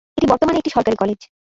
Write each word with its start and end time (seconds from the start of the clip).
এটি 0.17 0.25
বর্তমানে 0.31 0.57
একটি 0.57 0.71
সরকারি 0.71 0.97
কলেজ। 0.97 1.19